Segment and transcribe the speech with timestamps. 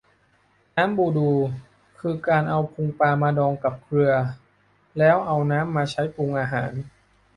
[0.75, 1.29] น้ำบูดู
[1.99, 4.13] คือการเอาพุงปลามาดองกับเกลือ
[4.97, 6.71] แล้วเอาน้ำมาใช้ปรุงอาหาร